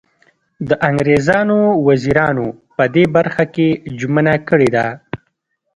د 0.69 0.71
انګریزانو 0.89 1.59
وزیرانو 1.87 2.47
په 2.75 2.83
دې 2.95 3.05
برخه 3.15 3.43
کې 3.53 3.67
ژمنه 3.99 4.35
کړې 4.49 4.69
ده. 4.75 4.87